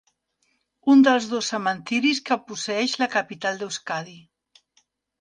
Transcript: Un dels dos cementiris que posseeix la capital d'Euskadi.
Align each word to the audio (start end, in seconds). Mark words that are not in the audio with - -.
Un 0.93 1.03
dels 1.07 1.27
dos 1.33 1.51
cementiris 1.53 2.23
que 2.31 2.39
posseeix 2.49 2.99
la 3.05 3.11
capital 3.19 3.63
d'Euskadi. 3.63 4.21